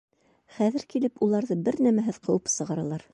Хәҙер 0.55 0.85
килеп 0.93 1.21
уларҙы 1.27 1.59
бер 1.69 1.79
нәмәһеҙ 1.89 2.19
ҡыуып 2.27 2.51
сығаралар. 2.57 3.07